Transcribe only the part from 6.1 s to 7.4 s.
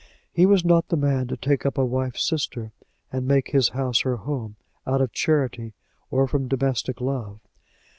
from domestic love.